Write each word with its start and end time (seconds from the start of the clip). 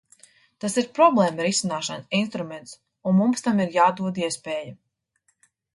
Tas 0.63 0.77
ir 0.81 0.87
problēmu 0.99 1.45
risināšanas 1.47 2.17
instruments, 2.23 2.75
un 3.11 3.19
mums 3.21 3.47
tam 3.49 3.65
ir 3.67 3.73
jādod 3.81 4.23
iespēja. 4.27 4.77